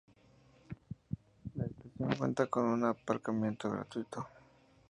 La 1.53 1.65
estación 1.67 2.15
cuenta 2.17 2.47
con 2.47 2.65
un 2.65 2.85
aparcamiento 2.85 3.69
gratuito. 3.69 4.27